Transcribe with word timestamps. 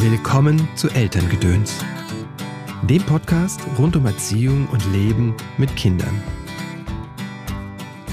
Willkommen 0.00 0.68
zu 0.76 0.88
Elterngedöns, 0.90 1.74
dem 2.88 3.02
Podcast 3.02 3.60
rund 3.78 3.96
um 3.96 4.06
Erziehung 4.06 4.68
und 4.68 4.92
Leben 4.92 5.34
mit 5.58 5.74
Kindern. 5.74 6.22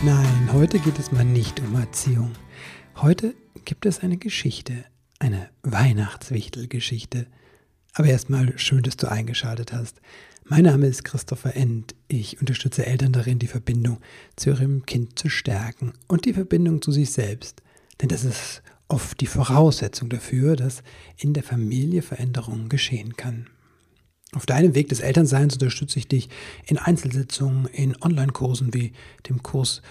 Nein, 0.03 0.49
heute 0.51 0.79
geht 0.79 0.97
es 0.97 1.11
mal 1.11 1.23
nicht 1.23 1.59
um 1.59 1.75
Erziehung. 1.75 2.31
Heute 2.95 3.35
gibt 3.65 3.85
es 3.85 3.99
eine 3.99 4.17
Geschichte, 4.17 4.83
eine 5.19 5.47
Weihnachtswichtelgeschichte. 5.61 7.27
Aber 7.93 8.07
erstmal 8.07 8.57
schön, 8.57 8.81
dass 8.81 8.97
du 8.97 9.07
eingeschaltet 9.07 9.71
hast. 9.71 10.01
Mein 10.43 10.63
Name 10.63 10.87
ist 10.87 11.05
Christopher 11.05 11.55
End. 11.55 11.93
Ich 12.07 12.39
unterstütze 12.39 12.87
Eltern 12.87 13.13
darin, 13.13 13.37
die 13.37 13.45
Verbindung 13.45 13.99
zu 14.35 14.49
ihrem 14.49 14.87
Kind 14.87 15.19
zu 15.19 15.29
stärken 15.29 15.93
und 16.07 16.25
die 16.25 16.33
Verbindung 16.33 16.81
zu 16.81 16.91
sich 16.91 17.11
selbst. 17.11 17.61
Denn 18.01 18.09
das 18.09 18.23
ist 18.23 18.63
oft 18.87 19.19
die 19.21 19.27
Voraussetzung 19.27 20.09
dafür, 20.09 20.55
dass 20.55 20.83
in 21.17 21.33
der 21.33 21.43
Familie 21.43 22.01
Veränderungen 22.01 22.69
geschehen 22.69 23.15
kann. 23.15 23.47
Auf 24.33 24.45
deinem 24.45 24.75
Weg 24.75 24.89
des 24.89 24.99
Elternseins 24.99 25.53
unterstütze 25.53 25.99
ich 25.99 26.07
dich 26.07 26.29
in 26.65 26.77
Einzelsitzungen, 26.77 27.67
in 27.67 27.95
Online-Kursen 28.01 28.73
wie 28.73 28.91
dem 29.29 29.41
Kurs 29.43 29.81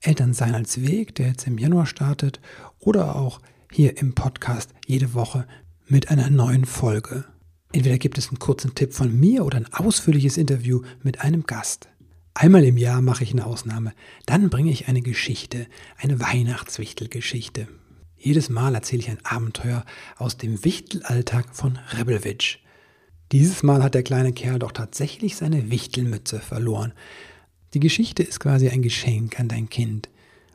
Elternsein 0.00 0.54
als 0.54 0.80
Weg, 0.80 1.14
der 1.16 1.28
jetzt 1.28 1.46
im 1.46 1.58
Januar 1.58 1.86
startet, 1.86 2.40
oder 2.78 3.16
auch 3.16 3.40
hier 3.72 3.98
im 3.98 4.14
Podcast 4.14 4.72
jede 4.86 5.14
Woche 5.14 5.46
mit 5.86 6.10
einer 6.10 6.30
neuen 6.30 6.64
Folge. 6.64 7.24
Entweder 7.72 7.98
gibt 7.98 8.18
es 8.18 8.28
einen 8.28 8.38
kurzen 8.38 8.74
Tipp 8.74 8.94
von 8.94 9.18
mir 9.18 9.44
oder 9.44 9.58
ein 9.58 9.72
ausführliches 9.72 10.38
Interview 10.38 10.82
mit 11.02 11.20
einem 11.20 11.44
Gast. 11.44 11.88
Einmal 12.34 12.64
im 12.64 12.76
Jahr 12.76 13.02
mache 13.02 13.24
ich 13.24 13.32
eine 13.32 13.46
Ausnahme. 13.46 13.92
Dann 14.24 14.48
bringe 14.48 14.70
ich 14.70 14.86
eine 14.86 15.02
Geschichte, 15.02 15.66
eine 15.96 16.20
Weihnachtswichtelgeschichte. 16.20 17.66
Jedes 18.18 18.48
Mal 18.48 18.74
erzähle 18.74 19.02
ich 19.02 19.10
ein 19.10 19.24
Abenteuer 19.24 19.84
aus 20.16 20.36
dem 20.36 20.64
Wichtelalltag 20.64 21.54
von 21.54 21.78
Rebelwitsch. 21.96 22.58
Dieses 23.30 23.62
Mal 23.62 23.82
hat 23.82 23.94
der 23.94 24.02
kleine 24.02 24.32
Kerl 24.32 24.58
doch 24.58 24.72
tatsächlich 24.72 25.36
seine 25.36 25.70
Wichtelmütze 25.70 26.40
verloren. 26.40 26.92
Die 27.74 27.80
Geschichte 27.80 28.22
ist 28.22 28.40
quasi 28.40 28.70
ein 28.70 28.82
Geschenk 28.82 29.38
an 29.38 29.48
dein 29.48 29.68
Kind. 29.68 30.08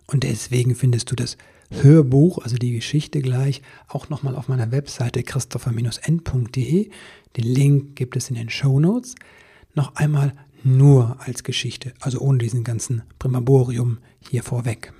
Und 0.08 0.24
deswegen 0.24 0.76
findest 0.76 1.10
du 1.12 1.16
das 1.16 1.38
Hörbuch, 1.70 2.40
also 2.40 2.58
die 2.58 2.74
Geschichte 2.74 3.22
gleich, 3.22 3.62
auch 3.88 4.10
nochmal 4.10 4.36
auf 4.36 4.48
meiner 4.50 4.72
Webseite 4.72 5.24
christopher-n.de. 5.24 6.90
Den 7.38 7.46
Link 7.46 7.96
gibt 7.96 8.18
es 8.18 8.30
in 8.30 8.36
den 8.36 8.50
Show 8.50 8.80
Notes. 8.80 9.16
Noch 9.74 9.96
einmal 9.96 10.34
nur 10.64 11.18
als 11.20 11.44
Geschichte, 11.44 11.94
also 12.00 12.20
ohne 12.20 12.40
diesen 12.40 12.64
ganzen 12.64 13.04
Primaborium 13.20 14.00
hier 14.20 14.44
vorweg. 14.44 14.94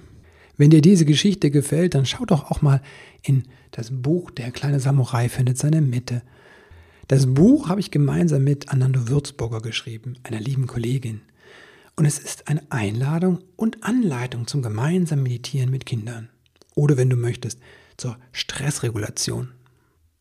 Wenn 0.58 0.70
dir 0.70 0.82
diese 0.82 1.06
Geschichte 1.06 1.52
gefällt, 1.52 1.96
dann 1.96 2.06
schau 2.06 2.26
doch 2.26 2.52
auch 2.52 2.62
mal 2.62 2.82
in 3.22 3.44
das 3.72 3.90
Buch 3.92 4.30
Der 4.32 4.52
kleine 4.52 4.80
Samurai 4.80 5.30
findet 5.30 5.58
seine 5.58 5.82
Mitte. 5.82 6.22
Das 7.08 7.34
Buch 7.34 7.70
habe 7.70 7.80
ich 7.80 7.92
gemeinsam 7.92 8.44
mit 8.44 8.70
Anando 8.70 9.10
Würzburger 9.10 9.62
geschrieben, 9.62 10.16
einer 10.24 10.40
lieben 10.40 10.68
Kollegin. 10.68 11.22
Und 11.96 12.06
es 12.06 12.18
ist 12.18 12.48
eine 12.48 12.62
Einladung 12.70 13.40
und 13.56 13.84
Anleitung 13.84 14.48
zum 14.48 14.62
gemeinsamen 14.62 15.24
Meditieren 15.24 15.70
mit 15.70 15.86
Kindern. 15.86 16.30
Oder 16.76 16.98
wenn 16.98 17.10
du 17.10 17.16
möchtest, 17.16 17.60
zur 17.98 18.18
Stressregulation. 18.32 19.50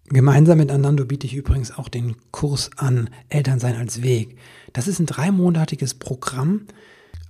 Gemeinsam 0.06 0.58
mit 0.58 0.70
Anando 0.70 1.06
biete 1.06 1.26
ich 1.26 1.34
übrigens 1.34 1.70
auch 1.70 1.88
den 1.88 2.16
Kurs 2.32 2.70
an 2.76 3.08
Elternsein 3.28 3.76
als 3.76 4.02
Weg. 4.02 4.36
Das 4.72 4.88
ist 4.88 4.98
ein 4.98 5.06
dreimonatiges 5.06 5.94
Programm, 5.94 6.66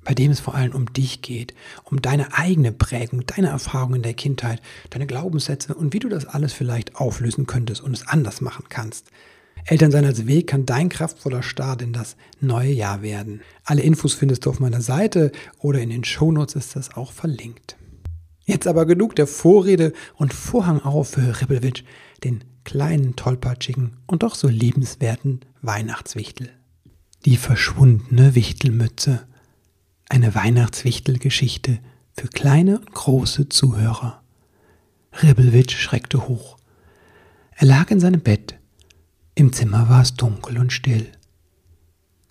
bei 0.04 0.14
dem 0.14 0.30
es 0.30 0.40
vor 0.40 0.54
allem 0.54 0.74
um 0.74 0.92
dich 0.92 1.22
geht, 1.22 1.54
um 1.84 2.02
deine 2.02 2.34
eigene 2.36 2.72
Prägung, 2.72 3.24
deine 3.26 3.48
Erfahrungen 3.48 3.96
in 3.96 4.02
der 4.02 4.14
Kindheit, 4.14 4.60
deine 4.90 5.06
Glaubenssätze 5.06 5.74
und 5.74 5.92
wie 5.92 5.98
du 5.98 6.08
das 6.08 6.26
alles 6.26 6.52
vielleicht 6.52 6.96
auflösen 6.96 7.46
könntest 7.46 7.80
und 7.82 7.92
es 7.92 8.06
anders 8.06 8.40
machen 8.40 8.66
kannst. 8.68 9.06
Elternsein 9.64 10.04
als 10.04 10.26
Weg 10.26 10.48
kann 10.48 10.66
dein 10.66 10.88
kraftvoller 10.88 11.42
Start 11.42 11.82
in 11.82 11.92
das 11.92 12.16
neue 12.40 12.72
Jahr 12.72 13.02
werden. 13.02 13.42
Alle 13.64 13.82
Infos 13.82 14.12
findest 14.12 14.44
du 14.44 14.50
auf 14.50 14.60
meiner 14.60 14.80
Seite 14.80 15.30
oder 15.60 15.80
in 15.80 15.90
den 15.90 16.04
Shownotes 16.04 16.56
ist 16.56 16.74
das 16.74 16.96
auch 16.96 17.12
verlinkt. 17.12 17.76
Jetzt 18.44 18.66
aber 18.66 18.86
genug 18.86 19.14
der 19.14 19.28
Vorrede 19.28 19.92
und 20.16 20.34
Vorhang 20.34 20.80
auf 20.80 21.10
für 21.10 21.40
Rippelwitsch, 21.40 21.84
den 22.24 22.42
kleinen, 22.64 23.14
tollpatschigen 23.14 23.98
und 24.06 24.24
doch 24.24 24.34
so 24.34 24.48
liebenswerten 24.48 25.40
Weihnachtswichtel. 25.62 26.50
Die 27.24 27.36
verschwundene 27.36 28.34
Wichtelmütze 28.34 29.26
eine 30.12 30.34
Weihnachtswichtelgeschichte 30.34 31.78
für 32.14 32.28
kleine 32.28 32.78
und 32.80 32.92
große 32.92 33.48
Zuhörer. 33.48 34.20
Ribbelwitsch 35.22 35.74
schreckte 35.74 36.28
hoch. 36.28 36.58
Er 37.52 37.66
lag 37.66 37.90
in 37.90 37.98
seinem 37.98 38.20
Bett. 38.20 38.58
Im 39.34 39.54
Zimmer 39.54 39.88
war 39.88 40.02
es 40.02 40.14
dunkel 40.14 40.58
und 40.58 40.70
still. 40.70 41.10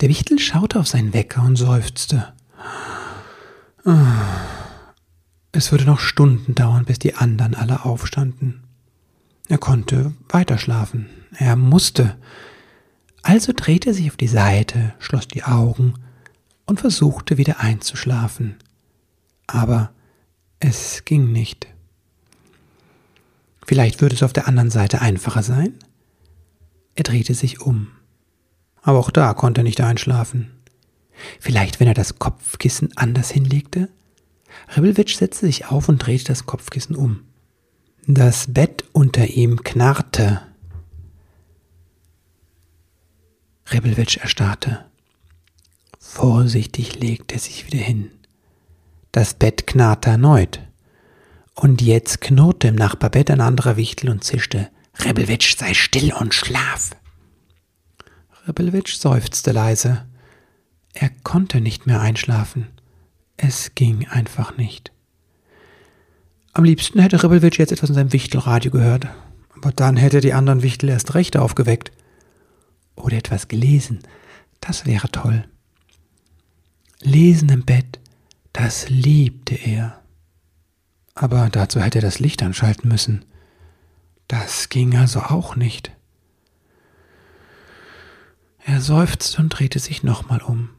Der 0.00 0.08
Wichtel 0.08 0.38
schaute 0.38 0.78
auf 0.78 0.86
seinen 0.86 1.12
Wecker 1.12 1.42
und 1.42 1.56
seufzte. 1.56 2.32
Es 5.50 5.72
würde 5.72 5.84
noch 5.84 5.98
Stunden 5.98 6.54
dauern, 6.54 6.84
bis 6.84 7.00
die 7.00 7.16
anderen 7.16 7.56
alle 7.56 7.84
aufstanden. 7.84 8.62
Er 9.48 9.58
konnte 9.58 10.14
weiterschlafen. 10.28 11.08
Er 11.36 11.56
musste. 11.56 12.16
Also 13.22 13.52
drehte 13.52 13.90
er 13.90 13.94
sich 13.94 14.08
auf 14.08 14.16
die 14.16 14.28
Seite, 14.28 14.94
schloss 15.00 15.26
die 15.26 15.42
Augen 15.42 15.94
und 16.72 16.80
versuchte 16.80 17.36
wieder 17.36 17.60
einzuschlafen. 17.60 18.56
Aber 19.46 19.92
es 20.58 21.04
ging 21.04 21.30
nicht. 21.30 21.66
Vielleicht 23.66 24.00
würde 24.00 24.14
es 24.14 24.22
auf 24.22 24.32
der 24.32 24.48
anderen 24.48 24.70
Seite 24.70 25.02
einfacher 25.02 25.42
sein? 25.42 25.74
Er 26.94 27.04
drehte 27.04 27.34
sich 27.34 27.60
um. 27.60 27.88
Aber 28.80 29.00
auch 29.00 29.10
da 29.10 29.34
konnte 29.34 29.60
er 29.60 29.64
nicht 29.64 29.82
einschlafen. 29.82 30.50
Vielleicht, 31.40 31.78
wenn 31.78 31.88
er 31.88 31.94
das 31.94 32.18
Kopfkissen 32.18 32.96
anders 32.96 33.30
hinlegte? 33.30 33.90
Ribbelwitsch 34.74 35.16
setzte 35.16 35.44
sich 35.44 35.66
auf 35.66 35.90
und 35.90 35.98
drehte 35.98 36.24
das 36.24 36.46
Kopfkissen 36.46 36.96
um. 36.96 37.20
Das 38.06 38.46
Bett 38.48 38.84
unter 38.92 39.26
ihm 39.26 39.62
knarrte. 39.62 40.40
Ribbelwitsch 43.70 44.16
erstarrte. 44.16 44.86
Vorsichtig 46.14 47.00
legt 47.00 47.32
er 47.32 47.38
sich 47.38 47.66
wieder 47.66 47.82
hin. 47.82 48.10
Das 49.12 49.32
Bett 49.32 49.66
knarrte 49.66 50.10
erneut. 50.10 50.60
Und 51.54 51.80
jetzt 51.80 52.20
knurrte 52.20 52.68
im 52.68 52.74
Nachbarbett 52.74 53.30
ein 53.30 53.40
anderer 53.40 53.78
Wichtel 53.78 54.10
und 54.10 54.22
zischte. 54.22 54.68
Rebelwitsch, 54.98 55.56
sei 55.56 55.72
still 55.72 56.12
und 56.12 56.34
schlaf. 56.34 56.90
Rebelwitsch 58.46 58.94
seufzte 58.96 59.52
leise. 59.52 60.04
Er 60.92 61.08
konnte 61.08 61.62
nicht 61.62 61.86
mehr 61.86 62.02
einschlafen. 62.02 62.66
Es 63.38 63.74
ging 63.74 64.06
einfach 64.06 64.58
nicht. 64.58 64.92
Am 66.52 66.64
liebsten 66.64 67.00
hätte 67.00 67.24
Rebelwitsch 67.24 67.58
jetzt 67.58 67.72
etwas 67.72 67.88
in 67.88 67.94
seinem 67.94 68.12
Wichtelradio 68.12 68.70
gehört. 68.70 69.06
Aber 69.56 69.72
dann 69.72 69.96
hätte 69.96 70.18
er 70.18 70.22
die 70.22 70.34
anderen 70.34 70.62
Wichtel 70.62 70.90
erst 70.90 71.14
recht 71.14 71.38
aufgeweckt. 71.38 71.90
Oder 72.96 73.16
etwas 73.16 73.48
gelesen. 73.48 74.00
Das 74.60 74.84
wäre 74.84 75.10
toll. 75.10 75.46
Lesen 77.04 77.48
im 77.48 77.64
Bett, 77.64 77.98
das 78.52 78.88
liebte 78.88 79.54
er. 79.54 80.00
Aber 81.14 81.48
dazu 81.50 81.80
hätte 81.80 81.98
er 81.98 82.02
das 82.02 82.20
Licht 82.20 82.42
anschalten 82.42 82.88
müssen. 82.88 83.24
Das 84.28 84.68
ging 84.68 84.96
also 84.96 85.20
auch 85.20 85.56
nicht. 85.56 85.92
Er 88.64 88.80
seufzte 88.80 89.42
und 89.42 89.48
drehte 89.48 89.80
sich 89.80 90.04
nochmal 90.04 90.40
um. 90.40 90.70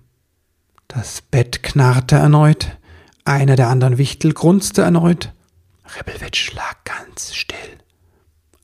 Das 0.88 1.22
Bett 1.22 1.62
knarrte 1.62 2.16
erneut, 2.16 2.78
einer 3.26 3.58
der 3.58 3.68
anderen 3.68 3.98
Wichtel 3.98 4.34
grunzte 4.34 4.82
erneut. 4.82 5.34
Rebelwitsch 5.98 6.54
lag 6.54 6.84
ganz 6.86 7.36
still. 7.36 7.58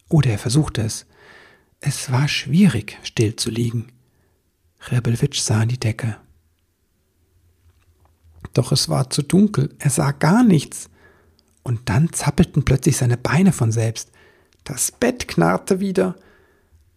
Oder 0.08 0.32
er 0.32 0.40
versuchte 0.40 0.82
es. 0.82 1.06
Es 1.82 2.12
war 2.12 2.28
schwierig, 2.30 2.98
still 3.04 3.36
zu 3.36 3.50
liegen. 3.50 3.92
Rebelwitsch 4.90 5.42
sah 5.42 5.64
in 5.64 5.70
die 5.70 5.80
Decke. 5.80 6.18
Doch 8.60 8.74
es 8.74 8.90
war 8.90 9.10
zu 9.10 9.22
dunkel, 9.22 9.74
er 9.80 9.90
sah 9.90 10.12
gar 10.12 10.44
nichts. 10.44 10.90
Und 11.64 11.88
dann 11.88 12.12
zappelten 12.12 12.66
plötzlich 12.66 12.98
seine 12.98 13.16
Beine 13.16 13.54
von 13.54 13.72
selbst. 13.72 14.12
Das 14.66 14.92
Bett 14.92 15.30
knarrte 15.30 15.80
wieder. 15.80 16.18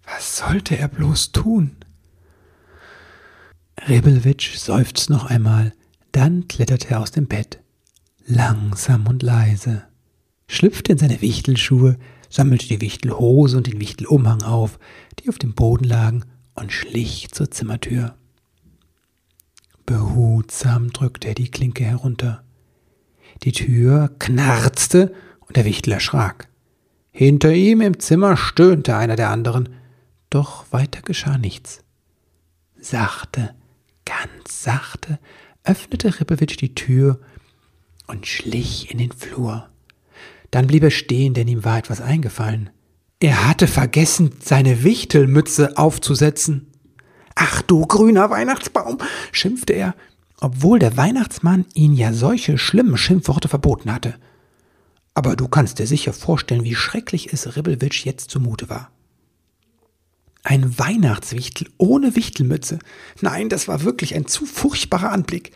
Was 0.02 0.38
sollte 0.38 0.76
er 0.76 0.88
bloß 0.88 1.30
tun? 1.30 1.76
Rebelwitsch 3.86 4.56
seufzte 4.56 5.12
noch 5.12 5.26
einmal, 5.26 5.72
dann 6.10 6.48
kletterte 6.48 6.90
er 6.90 7.00
aus 7.00 7.12
dem 7.12 7.28
Bett, 7.28 7.60
langsam 8.26 9.06
und 9.06 9.22
leise, 9.22 9.84
schlüpfte 10.48 10.90
in 10.90 10.98
seine 10.98 11.20
Wichtelschuhe, 11.20 11.96
sammelte 12.28 12.66
die 12.66 12.80
Wichtelhose 12.80 13.56
und 13.56 13.68
den 13.68 13.78
Wichtelumhang 13.78 14.42
auf, 14.42 14.80
die 15.20 15.28
auf 15.28 15.38
dem 15.38 15.54
Boden 15.54 15.84
lagen, 15.84 16.24
und 16.54 16.72
schlich 16.72 17.28
zur 17.30 17.52
Zimmertür. 17.52 18.16
Behutsam 19.86 20.92
drückte 20.92 21.28
er 21.28 21.34
die 21.34 21.50
Klinke 21.50 21.84
herunter. 21.84 22.44
Die 23.42 23.52
Tür 23.52 24.10
knarzte 24.18 25.14
und 25.40 25.56
der 25.56 25.64
Wichtel 25.64 25.92
erschrak. 25.92 26.48
Hinter 27.10 27.52
ihm 27.52 27.80
im 27.80 27.98
Zimmer 28.00 28.36
stöhnte 28.36 28.96
einer 28.96 29.16
der 29.16 29.30
anderen, 29.30 29.68
doch 30.30 30.64
weiter 30.70 31.02
geschah 31.02 31.36
nichts. 31.36 31.80
Sachte, 32.80 33.54
ganz 34.04 34.62
sachte, 34.62 35.18
öffnete 35.64 36.18
Rippewitsch 36.18 36.56
die 36.56 36.74
Tür 36.74 37.20
und 38.06 38.26
schlich 38.26 38.90
in 38.90 38.98
den 38.98 39.12
Flur. 39.12 39.68
Dann 40.50 40.66
blieb 40.66 40.82
er 40.82 40.90
stehen, 40.90 41.34
denn 41.34 41.48
ihm 41.48 41.64
war 41.64 41.78
etwas 41.78 42.00
eingefallen. 42.00 42.70
Er 43.20 43.48
hatte 43.48 43.68
vergessen, 43.68 44.32
seine 44.42 44.82
Wichtelmütze 44.82 45.76
aufzusetzen. 45.76 46.71
Ach 47.34 47.62
du 47.62 47.86
grüner 47.86 48.30
Weihnachtsbaum, 48.30 48.98
schimpfte 49.30 49.72
er, 49.72 49.94
obwohl 50.40 50.78
der 50.78 50.96
Weihnachtsmann 50.96 51.66
ihn 51.74 51.94
ja 51.94 52.12
solche 52.12 52.58
schlimmen 52.58 52.96
Schimpfworte 52.96 53.48
verboten 53.48 53.92
hatte. 53.92 54.14
Aber 55.14 55.36
du 55.36 55.48
kannst 55.48 55.78
dir 55.78 55.86
sicher 55.86 56.12
vorstellen, 56.12 56.64
wie 56.64 56.74
schrecklich 56.74 57.32
es 57.32 57.56
Ribbelwitsch 57.56 58.04
jetzt 58.04 58.30
zumute 58.30 58.68
war. 58.68 58.90
Ein 60.42 60.78
Weihnachtswichtel 60.78 61.68
ohne 61.78 62.16
Wichtelmütze. 62.16 62.80
Nein, 63.20 63.48
das 63.48 63.68
war 63.68 63.84
wirklich 63.84 64.14
ein 64.14 64.26
zu 64.26 64.44
furchtbarer 64.44 65.12
Anblick. 65.12 65.52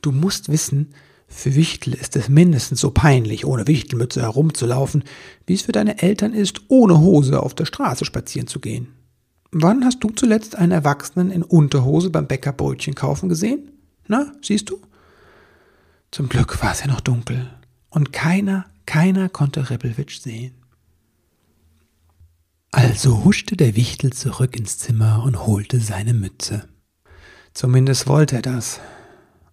Du 0.00 0.12
musst 0.12 0.48
wissen, 0.48 0.94
für 1.28 1.54
Wichtel 1.54 1.94
ist 1.94 2.16
es 2.16 2.28
mindestens 2.28 2.80
so 2.80 2.90
peinlich, 2.90 3.44
ohne 3.44 3.66
Wichtelmütze 3.66 4.22
herumzulaufen, 4.22 5.04
wie 5.46 5.54
es 5.54 5.62
für 5.62 5.72
deine 5.72 6.02
Eltern 6.02 6.32
ist, 6.32 6.62
ohne 6.68 6.98
Hose 6.98 7.42
auf 7.42 7.54
der 7.54 7.66
Straße 7.66 8.04
spazieren 8.04 8.46
zu 8.46 8.60
gehen. 8.60 8.88
Wann 9.52 9.84
hast 9.84 10.00
du 10.00 10.10
zuletzt 10.10 10.54
einen 10.54 10.72
Erwachsenen 10.72 11.30
in 11.30 11.42
Unterhose 11.42 12.10
beim 12.10 12.28
Bäcker 12.28 12.52
Brötchen 12.52 12.94
kaufen 12.94 13.28
gesehen? 13.28 13.72
Na, 14.06 14.32
siehst 14.42 14.70
du? 14.70 14.80
Zum 16.12 16.28
Glück 16.28 16.62
war 16.62 16.72
es 16.72 16.80
ja 16.80 16.86
noch 16.86 17.00
dunkel 17.00 17.50
und 17.88 18.12
keiner, 18.12 18.66
keiner 18.86 19.28
konnte 19.28 19.70
Rebelwitsch 19.70 20.20
sehen. 20.20 20.54
Also 22.72 23.24
huschte 23.24 23.56
der 23.56 23.74
Wichtel 23.74 24.12
zurück 24.12 24.56
ins 24.56 24.78
Zimmer 24.78 25.24
und 25.24 25.46
holte 25.46 25.80
seine 25.80 26.14
Mütze. 26.14 26.68
Zumindest 27.52 28.06
wollte 28.06 28.36
er 28.36 28.42
das. 28.42 28.80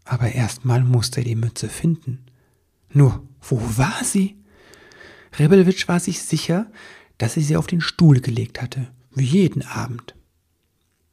Aber 0.06 0.32
erstmal 0.32 0.84
musste 0.84 1.22
er 1.22 1.26
die 1.26 1.36
Mütze 1.36 1.68
finden. 1.68 2.26
Nur, 2.94 3.28
wo 3.42 3.60
war 3.78 4.04
sie? 4.04 4.38
Rebelwitsch 5.38 5.88
war 5.88 6.00
sich 6.00 6.22
sicher, 6.22 6.68
dass 7.18 7.38
er 7.38 7.44
sie 7.44 7.58
auf 7.58 7.68
den 7.68 7.82
Stuhl 7.82 8.22
gelegt 8.22 8.62
hatte, 8.62 8.88
wie 9.18 9.26
jeden 9.26 9.64
Abend. 9.64 10.16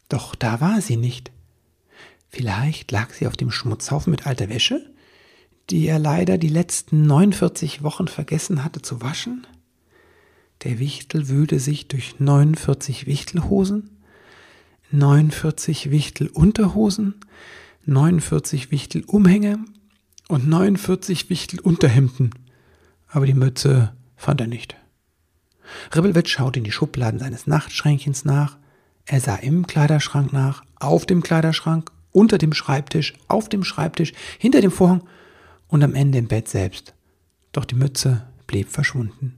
Doch 0.09 0.35
da 0.35 0.61
war 0.61 0.81
sie 0.81 0.97
nicht. 0.97 1.33
Vielleicht 2.29 2.91
lag 2.91 3.13
sie 3.13 3.27
auf 3.27 3.37
dem 3.37 3.51
Schmutzhaufen 3.51 4.11
mit 4.11 4.27
alter 4.27 4.49
Wäsche, 4.49 4.93
die 5.71 5.87
er 5.87 5.99
leider 5.99 6.37
die 6.39 6.49
letzten 6.49 7.07
49 7.07 7.83
Wochen 7.83 8.09
vergessen 8.09 8.65
hatte 8.65 8.83
zu 8.83 9.01
waschen? 9.01 9.47
Der 10.63 10.79
Wichtel 10.79 11.29
wühlte 11.29 11.59
sich 11.59 11.89
durch 11.89 12.21
49 12.21 13.07
Wichtelhosen, 13.07 13.91
49 14.91 15.91
Wichtelunterhosen, 15.91 17.15
49 17.87 18.71
Wichtelumhänge 18.71 19.65
und 20.29 20.49
49 20.49 21.29
Wichtelunterhemden. 21.31 22.31
Aber 23.09 23.27
die 23.27 23.35
Mütze 23.35 23.95
fand 24.17 24.41
er 24.41 24.47
nicht. 24.47 24.77
Ribbelwitz 25.95 26.31
schaute 26.31 26.59
in 26.59 26.65
die 26.65 26.73
Schubladen 26.73 27.21
seines 27.21 27.47
Nachtschränkchens 27.47 28.25
nach. 28.25 28.59
Er 29.07 29.21
sah 29.21 29.37
im 29.37 29.67
Kleiderschrank 29.67 30.33
nach, 30.33 30.65
auf 30.77 31.07
dem 31.07 31.23
Kleiderschrank, 31.23 31.91
unter 32.13 32.39
dem 32.39 32.53
Schreibtisch, 32.53 33.15
auf 33.29 33.49
dem 33.49 33.65
Schreibtisch, 33.65 34.13
hinter 34.39 34.61
dem 34.61 34.71
Vorhang 34.71 35.03
und 35.69 35.83
am 35.83 35.95
Ende 35.95 36.19
im 36.19 36.29
Bett 36.29 36.49
selbst. 36.49 36.95
Doch 37.53 37.65
die 37.65 37.75
Mütze 37.75 38.27
blieb 38.47 38.69
verschwunden. 38.71 39.37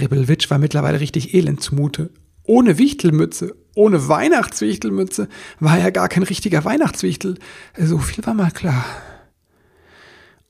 Ribbelwitsch 0.00 0.50
war 0.50 0.58
mittlerweile 0.58 1.00
richtig 1.00 1.34
elend 1.34 1.62
zumute. 1.62 2.10
Ohne 2.44 2.78
Wichtelmütze, 2.78 3.54
ohne 3.74 4.08
Weihnachtswichtelmütze 4.08 5.28
war 5.60 5.78
er 5.78 5.92
gar 5.92 6.08
kein 6.08 6.22
richtiger 6.22 6.64
Weihnachtswichtel. 6.64 7.38
So 7.76 7.98
viel 7.98 8.24
war 8.26 8.34
mal 8.34 8.50
klar. 8.50 8.84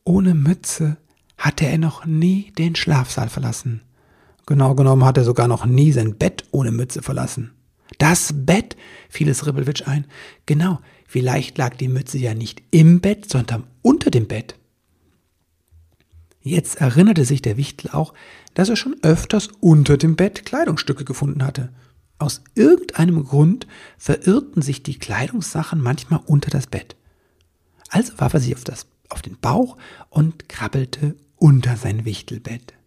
Ohne 0.05 0.35
Mütze 0.35 0.97
hatte 1.37 1.67
er 1.67 1.79
noch 1.79 2.07
nie 2.07 2.53
den 2.57 2.77
Schlafsaal 2.77 3.29
verlassen. 3.29 3.83
Genau 4.49 4.75
genommen 4.75 5.05
hat 5.05 5.19
er 5.19 5.25
sogar 5.25 5.47
noch 5.47 5.67
nie 5.67 5.93
sein 5.93 6.17
Bett 6.17 6.45
ohne 6.53 6.73
Mütze 6.73 7.03
verlassen. 7.03 7.53
Das 7.99 8.33
Bett, 8.35 8.79
fiel 9.11 9.29
es 9.29 9.47
Ribbelwitsch 9.47 9.87
ein. 9.87 10.07
Genau, 10.47 10.81
vielleicht 11.07 11.59
lag 11.59 11.77
die 11.77 11.89
Mütze 11.89 12.17
ja 12.17 12.33
nicht 12.33 12.63
im 12.71 13.03
Bett, 13.03 13.29
sondern 13.29 13.65
unter 13.83 14.11
dem 14.11 14.27
Bett. 14.27 14.55
Jetzt 16.41 16.81
erinnerte 16.81 17.27
sich 17.27 17.43
der 17.43 17.59
Wichtel 17.59 17.91
auch, 17.91 18.15
dass 18.55 18.71
er 18.71 18.77
schon 18.77 18.97
öfters 19.03 19.51
unter 19.61 19.99
dem 19.99 20.17
Bett 20.17 20.47
Kleidungsstücke 20.47 21.05
gefunden 21.05 21.45
hatte. 21.45 21.69
Aus 22.19 22.41
irgendeinem 22.55 23.25
Grund 23.25 23.67
verirrten 23.99 24.63
sich 24.63 24.83
die 24.83 24.99
Kleidungssachen 24.99 25.79
manchmal 25.79 26.21
unter 26.25 26.49
das 26.49 26.69
Bett. 26.69 26.97
Also 27.91 28.15
warf 28.17 28.33
er 28.33 28.41
sich 28.41 28.57
auf, 28.57 28.65
das, 28.65 28.87
auf 29.11 29.21
den 29.21 29.39
Bauch 29.39 29.77
und 30.09 30.49
krabbelte 30.49 31.17
unter 31.37 31.77
sein 31.77 32.07
Wichtelbett. 32.07 32.78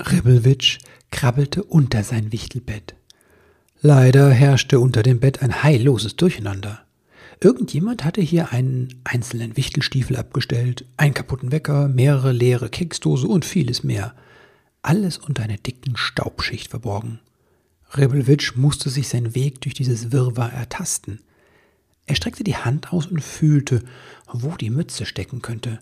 Ribbelwitsch 0.00 0.78
krabbelte 1.10 1.62
unter 1.62 2.02
sein 2.02 2.32
Wichtelbett. 2.32 2.94
Leider 3.80 4.30
herrschte 4.30 4.80
unter 4.80 5.02
dem 5.02 5.20
Bett 5.20 5.42
ein 5.42 5.62
heilloses 5.62 6.16
Durcheinander. 6.16 6.84
Irgendjemand 7.40 8.04
hatte 8.04 8.20
hier 8.20 8.52
einen 8.52 9.00
einzelnen 9.04 9.56
Wichtelstiefel 9.56 10.16
abgestellt, 10.16 10.84
einen 10.96 11.14
kaputten 11.14 11.50
Wecker, 11.50 11.88
mehrere 11.88 12.32
leere 12.32 12.68
Keksdose 12.68 13.26
und 13.26 13.44
vieles 13.44 13.82
mehr. 13.82 14.14
Alles 14.82 15.18
unter 15.18 15.42
einer 15.42 15.56
dicken 15.56 15.96
Staubschicht 15.96 16.68
verborgen. 16.68 17.20
Rebelwitsch 17.94 18.56
musste 18.56 18.88
sich 18.90 19.08
seinen 19.08 19.34
Weg 19.34 19.60
durch 19.60 19.74
dieses 19.74 20.12
Wirrwarr 20.12 20.52
ertasten. 20.52 21.20
Er 22.06 22.14
streckte 22.14 22.44
die 22.44 22.56
Hand 22.56 22.92
aus 22.92 23.06
und 23.06 23.22
fühlte, 23.22 23.82
wo 24.32 24.56
die 24.56 24.70
Mütze 24.70 25.04
stecken 25.04 25.42
könnte. 25.42 25.80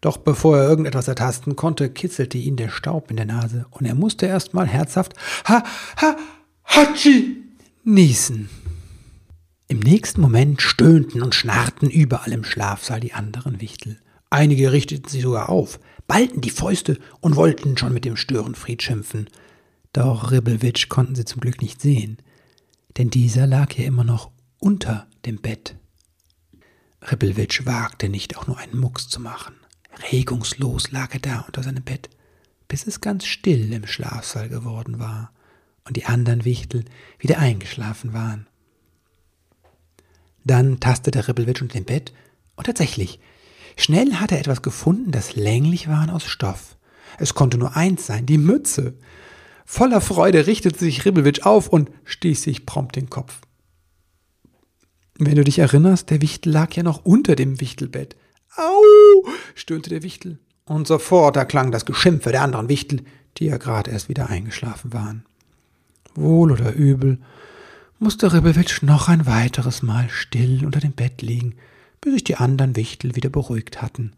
Doch 0.00 0.18
bevor 0.18 0.58
er 0.58 0.68
irgendetwas 0.68 1.08
ertasten 1.08 1.56
konnte, 1.56 1.90
kitzelte 1.90 2.38
ihn 2.38 2.56
der 2.56 2.68
Staub 2.68 3.10
in 3.10 3.16
der 3.16 3.26
Nase 3.26 3.66
und 3.70 3.86
er 3.86 3.94
musste 3.94 4.26
erstmal 4.26 4.66
herzhaft 4.66 5.14
Ha, 5.48 5.64
ha, 6.00 6.16
Hatschi 6.64 7.44
niesen. 7.84 8.48
Im 9.66 9.80
nächsten 9.80 10.20
Moment 10.20 10.62
stöhnten 10.62 11.22
und 11.22 11.34
schnarrten 11.34 11.90
überall 11.90 12.32
im 12.32 12.44
Schlafsaal 12.44 13.00
die 13.00 13.12
anderen 13.12 13.60
Wichtel. 13.60 13.98
Einige 14.30 14.72
richteten 14.72 15.08
sich 15.08 15.22
sogar 15.22 15.48
auf, 15.48 15.80
ballten 16.06 16.40
die 16.40 16.50
Fäuste 16.50 16.98
und 17.20 17.36
wollten 17.36 17.76
schon 17.76 17.92
mit 17.92 18.04
dem 18.04 18.16
Störenfried 18.16 18.82
schimpfen. 18.82 19.28
Doch 19.92 20.30
Ribbelwitsch 20.30 20.88
konnten 20.88 21.14
sie 21.14 21.24
zum 21.24 21.40
Glück 21.40 21.60
nicht 21.60 21.80
sehen, 21.80 22.18
denn 22.96 23.10
dieser 23.10 23.46
lag 23.46 23.72
ja 23.74 23.84
immer 23.84 24.04
noch 24.04 24.30
unter 24.58 25.06
dem 25.24 25.40
Bett. 25.40 25.76
Ribbelwitsch 27.10 27.64
wagte 27.64 28.08
nicht 28.08 28.36
auch 28.36 28.46
nur 28.46 28.58
einen 28.58 28.78
Mucks 28.78 29.08
zu 29.08 29.20
machen. 29.20 29.54
Regungslos 30.12 30.90
lag 30.90 31.12
er 31.14 31.20
da 31.20 31.40
unter 31.46 31.62
seinem 31.62 31.82
Bett, 31.82 32.08
bis 32.68 32.86
es 32.86 33.00
ganz 33.00 33.26
still 33.26 33.72
im 33.72 33.86
Schlafsaal 33.86 34.48
geworden 34.48 34.98
war 34.98 35.32
und 35.84 35.96
die 35.96 36.04
anderen 36.04 36.44
Wichtel 36.44 36.84
wieder 37.18 37.38
eingeschlafen 37.38 38.12
waren. 38.12 38.46
Dann 40.44 40.80
tastete 40.80 41.26
Ribbelwitsch 41.28 41.62
unter 41.62 41.78
dem 41.78 41.84
Bett 41.84 42.12
und 42.56 42.64
tatsächlich, 42.64 43.20
schnell 43.76 44.14
hatte 44.14 44.34
er 44.34 44.40
etwas 44.40 44.62
gefunden, 44.62 45.10
das 45.10 45.36
länglich 45.36 45.88
war 45.88 46.12
aus 46.14 46.24
Stoff. 46.24 46.76
Es 47.18 47.34
konnte 47.34 47.58
nur 47.58 47.76
eins 47.76 48.06
sein, 48.06 48.26
die 48.26 48.38
Mütze. 48.38 48.94
Voller 49.64 50.00
Freude 50.00 50.46
richtete 50.46 50.78
sich 50.78 51.04
Ribbelwitsch 51.04 51.42
auf 51.42 51.68
und 51.68 51.90
stieß 52.04 52.42
sich 52.42 52.66
prompt 52.66 52.96
den 52.96 53.10
Kopf. 53.10 53.40
Wenn 55.18 55.34
du 55.34 55.44
dich 55.44 55.58
erinnerst, 55.58 56.10
der 56.10 56.22
Wichtel 56.22 56.52
lag 56.52 56.72
ja 56.74 56.82
noch 56.82 57.04
unter 57.04 57.34
dem 57.34 57.60
Wichtelbett. 57.60 58.16
Au! 58.58 59.28
stöhnte 59.54 59.88
der 59.88 60.02
Wichtel. 60.02 60.38
Und 60.64 60.86
sofort 60.86 61.36
erklang 61.36 61.70
das 61.70 61.86
Geschimpfe 61.86 62.32
der 62.32 62.42
anderen 62.42 62.68
Wichtel, 62.68 63.04
die 63.36 63.46
ja 63.46 63.56
gerade 63.56 63.90
erst 63.90 64.08
wieder 64.08 64.28
eingeschlafen 64.28 64.92
waren. 64.92 65.24
Wohl 66.14 66.50
oder 66.52 66.74
übel, 66.74 67.18
musste 67.98 68.32
Ribbelwitsch 68.32 68.82
noch 68.82 69.08
ein 69.08 69.26
weiteres 69.26 69.82
Mal 69.82 70.08
still 70.10 70.64
unter 70.64 70.80
dem 70.80 70.92
Bett 70.92 71.22
liegen, 71.22 71.54
bis 72.00 72.12
sich 72.14 72.24
die 72.24 72.36
anderen 72.36 72.76
Wichtel 72.76 73.16
wieder 73.16 73.30
beruhigt 73.30 73.80
hatten 73.80 74.12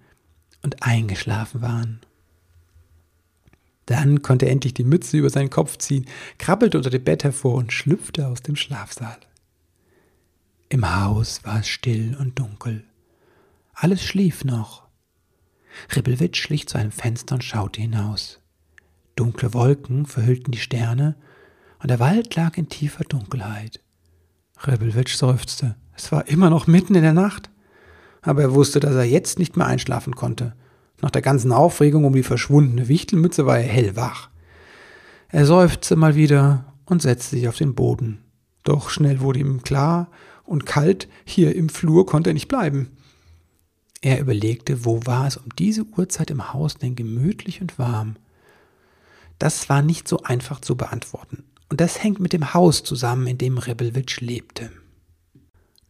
und 0.62 0.82
eingeschlafen 0.82 1.62
waren. 1.62 2.00
Dann 3.86 4.22
konnte 4.22 4.46
er 4.46 4.52
endlich 4.52 4.74
die 4.74 4.84
Mütze 4.84 5.16
über 5.16 5.30
seinen 5.30 5.50
Kopf 5.50 5.78
ziehen, 5.78 6.06
krabbelte 6.38 6.78
unter 6.78 6.90
dem 6.90 7.04
Bett 7.04 7.24
hervor 7.24 7.54
und 7.54 7.72
schlüpfte 7.72 8.26
aus 8.26 8.42
dem 8.42 8.56
Schlafsaal. 8.56 9.18
Im 10.68 10.94
Haus 10.94 11.44
war 11.44 11.60
es 11.60 11.68
still 11.68 12.16
und 12.18 12.38
dunkel. 12.38 12.84
Alles 13.82 14.04
schlief 14.04 14.44
noch. 14.44 14.82
Ribbelwitsch 15.96 16.38
schlich 16.38 16.68
zu 16.68 16.76
einem 16.76 16.90
Fenster 16.90 17.36
und 17.36 17.44
schaute 17.44 17.80
hinaus. 17.80 18.38
Dunkle 19.16 19.54
Wolken 19.54 20.04
verhüllten 20.04 20.52
die 20.52 20.58
Sterne 20.58 21.16
und 21.82 21.88
der 21.88 21.98
Wald 21.98 22.36
lag 22.36 22.58
in 22.58 22.68
tiefer 22.68 23.04
Dunkelheit. 23.04 23.80
Rebelwitsch 24.58 25.16
seufzte. 25.16 25.76
Es 25.96 26.12
war 26.12 26.28
immer 26.28 26.50
noch 26.50 26.66
mitten 26.66 26.94
in 26.94 27.00
der 27.00 27.14
Nacht. 27.14 27.48
Aber 28.20 28.42
er 28.42 28.52
wusste, 28.52 28.80
dass 28.80 28.94
er 28.94 29.04
jetzt 29.04 29.38
nicht 29.38 29.56
mehr 29.56 29.66
einschlafen 29.66 30.14
konnte. 30.14 30.52
Nach 31.00 31.10
der 31.10 31.22
ganzen 31.22 31.50
Aufregung 31.50 32.04
um 32.04 32.12
die 32.12 32.22
verschwundene 32.22 32.86
Wichtelmütze 32.86 33.46
war 33.46 33.60
er 33.60 33.66
hellwach. 33.66 34.28
Er 35.30 35.46
seufzte 35.46 35.96
mal 35.96 36.16
wieder 36.16 36.74
und 36.84 37.00
setzte 37.00 37.36
sich 37.36 37.48
auf 37.48 37.56
den 37.56 37.74
Boden. 37.74 38.18
Doch 38.62 38.90
schnell 38.90 39.20
wurde 39.20 39.40
ihm 39.40 39.62
klar 39.62 40.10
und 40.44 40.66
kalt, 40.66 41.08
hier 41.24 41.56
im 41.56 41.70
Flur 41.70 42.04
konnte 42.04 42.28
er 42.28 42.34
nicht 42.34 42.48
bleiben. 42.48 42.90
Er 44.00 44.20
überlegte, 44.20 44.84
wo 44.84 45.04
war 45.04 45.26
es 45.26 45.36
um 45.36 45.54
diese 45.58 45.84
Uhrzeit 45.84 46.30
im 46.30 46.52
Haus 46.52 46.76
denn 46.76 46.96
gemütlich 46.96 47.60
und 47.60 47.78
warm. 47.78 48.16
Das 49.38 49.68
war 49.68 49.82
nicht 49.82 50.08
so 50.08 50.22
einfach 50.22 50.60
zu 50.60 50.76
beantworten. 50.76 51.44
Und 51.68 51.80
das 51.80 52.02
hängt 52.02 52.18
mit 52.18 52.32
dem 52.32 52.54
Haus 52.54 52.82
zusammen, 52.82 53.26
in 53.26 53.38
dem 53.38 53.58
Rebelwitsch 53.58 54.20
lebte. 54.20 54.70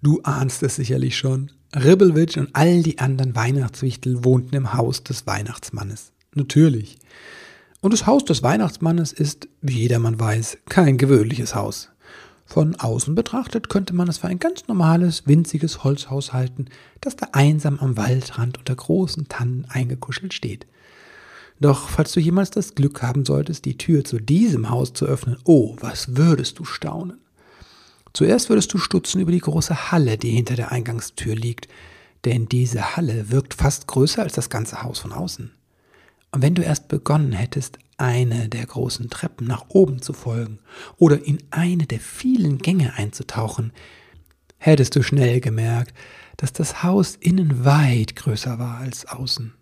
Du 0.02 0.20
ahnst 0.22 0.62
es 0.62 0.76
sicherlich 0.76 1.16
schon. 1.16 1.50
Ribbelwitsch 1.74 2.36
und 2.36 2.50
all 2.52 2.82
die 2.82 2.98
anderen 2.98 3.36
Weihnachtswichtel 3.36 4.24
wohnten 4.24 4.56
im 4.56 4.74
Haus 4.74 5.04
des 5.04 5.26
Weihnachtsmannes. 5.26 6.12
Natürlich. 6.34 6.98
Und 7.80 7.92
das 7.92 8.06
Haus 8.06 8.24
des 8.24 8.42
Weihnachtsmannes 8.42 9.12
ist, 9.12 9.48
wie 9.62 9.78
jedermann 9.78 10.18
weiß, 10.18 10.58
kein 10.68 10.98
gewöhnliches 10.98 11.54
Haus. 11.54 11.89
Von 12.50 12.74
außen 12.74 13.14
betrachtet 13.14 13.68
könnte 13.68 13.94
man 13.94 14.08
es 14.08 14.18
für 14.18 14.26
ein 14.26 14.40
ganz 14.40 14.66
normales, 14.66 15.24
winziges 15.28 15.84
Holzhaus 15.84 16.32
halten, 16.32 16.64
das 17.00 17.14
da 17.14 17.28
einsam 17.30 17.78
am 17.78 17.96
Waldrand 17.96 18.58
unter 18.58 18.74
großen 18.74 19.28
Tannen 19.28 19.66
eingekuschelt 19.68 20.34
steht. 20.34 20.66
Doch 21.60 21.88
falls 21.88 22.10
du 22.10 22.18
jemals 22.18 22.50
das 22.50 22.74
Glück 22.74 23.02
haben 23.02 23.24
solltest, 23.24 23.66
die 23.66 23.78
Tür 23.78 24.02
zu 24.02 24.18
diesem 24.18 24.68
Haus 24.68 24.92
zu 24.94 25.06
öffnen, 25.06 25.38
oh, 25.44 25.76
was 25.78 26.16
würdest 26.16 26.58
du 26.58 26.64
staunen. 26.64 27.18
Zuerst 28.14 28.48
würdest 28.48 28.74
du 28.74 28.78
stutzen 28.78 29.20
über 29.20 29.30
die 29.30 29.38
große 29.38 29.92
Halle, 29.92 30.18
die 30.18 30.30
hinter 30.30 30.56
der 30.56 30.72
Eingangstür 30.72 31.36
liegt, 31.36 31.68
denn 32.24 32.48
diese 32.48 32.96
Halle 32.96 33.30
wirkt 33.30 33.54
fast 33.54 33.86
größer 33.86 34.24
als 34.24 34.32
das 34.32 34.50
ganze 34.50 34.82
Haus 34.82 34.98
von 34.98 35.12
außen. 35.12 35.52
Und 36.32 36.42
wenn 36.42 36.54
du 36.54 36.62
erst 36.62 36.88
begonnen 36.88 37.32
hättest, 37.32 37.78
eine 37.96 38.48
der 38.48 38.64
großen 38.64 39.10
Treppen 39.10 39.46
nach 39.46 39.66
oben 39.68 40.00
zu 40.00 40.12
folgen 40.12 40.58
oder 40.96 41.24
in 41.24 41.38
eine 41.50 41.86
der 41.86 42.00
vielen 42.00 42.58
Gänge 42.58 42.94
einzutauchen, 42.94 43.72
hättest 44.58 44.96
du 44.96 45.02
schnell 45.02 45.40
gemerkt, 45.40 45.94
dass 46.36 46.52
das 46.52 46.82
Haus 46.82 47.16
innen 47.16 47.64
weit 47.64 48.16
größer 48.16 48.58
war 48.58 48.78
als 48.78 49.06
außen. 49.06 49.52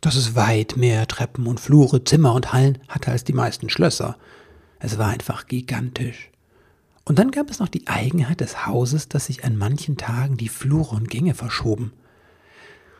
Dass 0.00 0.16
es 0.16 0.34
weit 0.34 0.76
mehr 0.76 1.06
Treppen 1.08 1.46
und 1.46 1.60
Flure, 1.60 2.04
Zimmer 2.04 2.34
und 2.34 2.52
Hallen 2.52 2.78
hatte 2.88 3.10
als 3.10 3.24
die 3.24 3.32
meisten 3.32 3.70
Schlösser. 3.70 4.18
Es 4.78 4.98
war 4.98 5.08
einfach 5.08 5.46
gigantisch. 5.46 6.30
Und 7.04 7.18
dann 7.18 7.30
gab 7.30 7.50
es 7.50 7.60
noch 7.60 7.68
die 7.68 7.86
Eigenheit 7.86 8.40
des 8.40 8.66
Hauses, 8.66 9.08
dass 9.08 9.26
sich 9.26 9.44
an 9.44 9.56
manchen 9.56 9.96
Tagen 9.96 10.36
die 10.36 10.48
Flure 10.48 10.96
und 10.96 11.08
Gänge 11.08 11.34
verschoben. 11.34 11.92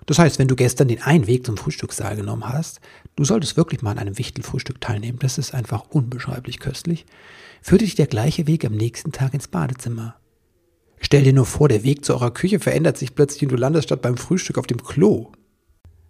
Das 0.06 0.18
heißt, 0.18 0.38
wenn 0.38 0.48
du 0.48 0.56
gestern 0.56 0.88
den 0.88 1.02
einen 1.02 1.26
Weg 1.26 1.44
zum 1.44 1.56
Frühstückssaal 1.56 2.16
genommen 2.16 2.48
hast, 2.48 2.80
du 3.16 3.24
solltest 3.24 3.56
wirklich 3.56 3.82
mal 3.82 3.92
an 3.92 3.98
einem 3.98 4.18
Wichtelfrühstück 4.18 4.80
teilnehmen, 4.80 5.18
das 5.18 5.38
ist 5.38 5.54
einfach 5.54 5.90
unbeschreiblich 5.90 6.60
köstlich, 6.60 7.06
führte 7.60 7.84
dich 7.84 7.94
der 7.94 8.06
gleiche 8.06 8.46
Weg 8.46 8.64
am 8.64 8.74
nächsten 8.74 9.12
Tag 9.12 9.34
ins 9.34 9.48
Badezimmer. 9.48 10.16
Stell 11.00 11.24
dir 11.24 11.32
nur 11.32 11.46
vor, 11.46 11.68
der 11.68 11.82
Weg 11.82 12.04
zu 12.04 12.14
eurer 12.14 12.32
Küche 12.32 12.60
verändert 12.60 12.96
sich 12.96 13.14
plötzlich 13.14 13.42
und 13.42 13.52
du 13.52 13.56
landest 13.56 13.88
statt 13.88 14.02
beim 14.02 14.16
Frühstück 14.16 14.58
auf 14.58 14.66
dem 14.66 14.82
Klo. 14.82 15.32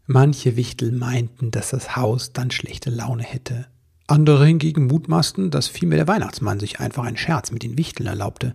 Manche 0.07 0.57
Wichtel 0.57 0.93
meinten, 0.93 1.51
dass 1.51 1.71
das 1.71 1.97
Haus 1.97 2.33
dann 2.33 2.51
schlechte 2.51 2.91
Laune 2.91 3.25
hätte. 3.25 3.67
Andere 4.07 4.47
hingegen 4.47 4.87
mutmaßten, 4.87 5.51
dass 5.51 5.67
vielmehr 5.67 5.99
der 5.99 6.07
Weihnachtsmann 6.07 6.61
sich 6.61 6.79
einfach 6.79 7.05
einen 7.05 7.17
Scherz 7.17 7.51
mit 7.51 7.65
den 7.65 7.77
Wichteln 7.77 8.07
erlaubte. 8.07 8.55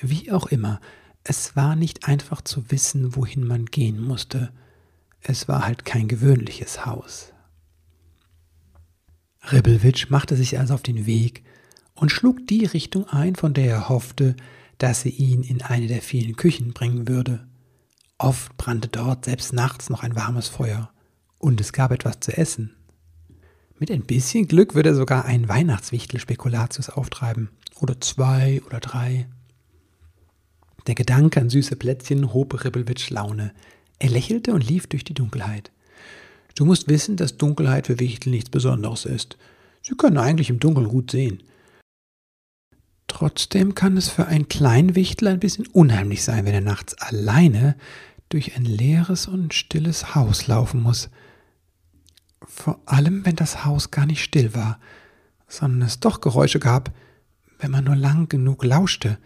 Wie 0.00 0.32
auch 0.32 0.46
immer, 0.46 0.80
es 1.22 1.54
war 1.54 1.76
nicht 1.76 2.08
einfach 2.08 2.40
zu 2.40 2.70
wissen, 2.70 3.14
wohin 3.14 3.46
man 3.46 3.66
gehen 3.66 4.00
musste. 4.00 4.50
Es 5.20 5.48
war 5.48 5.66
halt 5.66 5.84
kein 5.84 6.08
gewöhnliches 6.08 6.86
Haus. 6.86 7.34
Rebelwitsch 9.46 10.10
machte 10.10 10.36
sich 10.36 10.58
also 10.58 10.74
auf 10.74 10.82
den 10.82 11.06
Weg 11.06 11.44
und 11.94 12.10
schlug 12.10 12.46
die 12.46 12.64
Richtung 12.64 13.08
ein, 13.08 13.36
von 13.36 13.54
der 13.54 13.66
er 13.66 13.88
hoffte, 13.88 14.34
dass 14.78 15.02
sie 15.02 15.10
ihn 15.10 15.42
in 15.42 15.62
eine 15.62 15.86
der 15.86 16.02
vielen 16.02 16.36
Küchen 16.36 16.72
bringen 16.72 17.08
würde. 17.08 17.46
Oft 18.18 18.56
brannte 18.56 18.88
dort 18.88 19.24
selbst 19.24 19.52
nachts 19.52 19.88
noch 19.88 20.02
ein 20.02 20.16
warmes 20.16 20.48
Feuer 20.48 20.90
und 21.38 21.60
es 21.60 21.72
gab 21.72 21.92
etwas 21.92 22.20
zu 22.20 22.36
essen. 22.36 22.74
Mit 23.78 23.90
ein 23.90 24.02
bisschen 24.02 24.48
Glück 24.48 24.74
würde 24.74 24.90
er 24.90 24.94
sogar 24.94 25.26
einen 25.26 25.48
Weihnachtswichtel 25.48 26.18
Spekulatius 26.18 26.88
auftreiben. 26.88 27.50
Oder 27.78 28.00
zwei 28.00 28.62
oder 28.66 28.80
drei. 28.80 29.28
Der 30.86 30.94
Gedanke 30.94 31.40
an 31.40 31.50
süße 31.50 31.76
Plätzchen 31.76 32.32
hob 32.32 32.64
Ribbelwitsch 32.64 33.10
Laune. 33.10 33.52
Er 33.98 34.08
lächelte 34.08 34.54
und 34.54 34.66
lief 34.66 34.86
durch 34.86 35.04
die 35.04 35.14
Dunkelheit. 35.14 35.72
Du 36.56 36.64
musst 36.64 36.88
wissen, 36.88 37.16
dass 37.16 37.36
Dunkelheit 37.36 37.86
für 37.86 38.00
Wichtel 38.00 38.30
nichts 38.30 38.50
Besonderes 38.50 39.04
ist. 39.04 39.36
Sie 39.82 39.94
können 39.94 40.16
eigentlich 40.16 40.50
im 40.50 40.58
Dunkeln 40.58 40.88
gut 40.88 41.10
sehen. 41.10 41.42
Trotzdem 43.06 43.74
kann 43.74 43.96
es 43.96 44.08
für 44.08 44.26
einen 44.26 44.48
kleinen 44.48 44.94
Wichtel 44.96 45.28
ein 45.28 45.38
bisschen 45.38 45.66
unheimlich 45.68 46.24
sein, 46.24 46.44
wenn 46.44 46.54
er 46.54 46.62
nachts 46.62 46.94
alleine 46.94 47.76
durch 48.30 48.56
ein 48.56 48.64
leeres 48.64 49.28
und 49.28 49.54
stilles 49.54 50.14
Haus 50.14 50.46
laufen 50.46 50.82
muss. 50.82 51.10
Vor 52.42 52.80
allem, 52.86 53.24
wenn 53.26 53.36
das 53.36 53.64
Haus 53.64 53.90
gar 53.90 54.06
nicht 54.06 54.24
still 54.24 54.54
war, 54.54 54.80
sondern 55.46 55.82
es 55.82 56.00
doch 56.00 56.20
Geräusche 56.20 56.58
gab, 56.58 56.90
wenn 57.58 57.70
man 57.70 57.84
nur 57.84 57.96
lang 57.96 58.28
genug 58.28 58.64
lauschte. 58.64 59.18